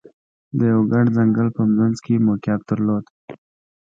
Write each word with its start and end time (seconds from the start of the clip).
د 0.57 0.59
یوه 0.71 0.83
ګڼ 0.91 1.05
ځنګل 1.17 1.47
په 1.57 1.63
منځ 1.77 1.97
کې 2.05 2.23
موقعیت 2.27 2.61
درلود. 2.69 3.05